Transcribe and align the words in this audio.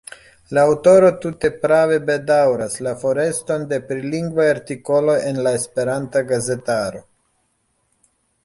La 0.57 0.61
aŭtoro 0.69 1.11
tute 1.25 1.51
prave 1.65 1.99
bedaŭras 2.07 2.79
la 2.87 2.95
foreston 3.03 3.67
de 3.75 3.79
prilingvaj 3.91 4.49
artikoloj 4.55 5.19
en 5.33 5.43
la 5.49 5.55
esperanta 5.61 6.25
gazetaro. 6.33 7.05